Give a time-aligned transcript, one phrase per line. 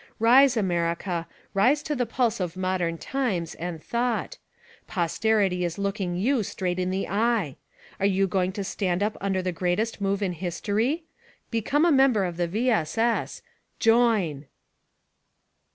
[0.17, 4.39] Rise, America, rise to the pulse of modern times, and thought.
[4.87, 7.57] Posterity is looking you straight in the eye!
[7.99, 11.03] Are you going to stand up under the great est move in history?
[11.51, 12.71] Become a member of the V.
[12.71, 12.97] S.
[12.97, 13.43] S.!
[13.77, 14.47] JOIN!